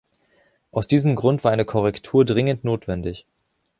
[0.71, 3.27] Aus diesem Grund war eine Korrektur dringend notwendig.